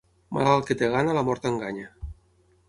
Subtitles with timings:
[0.37, 1.93] Malalt que té gana la mort enganya.